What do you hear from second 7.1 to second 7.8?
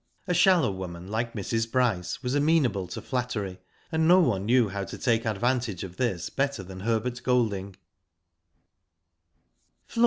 Golding.